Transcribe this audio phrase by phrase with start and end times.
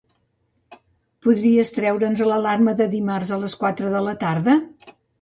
[1.25, 4.61] Podries treure'ns l'alarma de dimarts a les quatre de la tarda?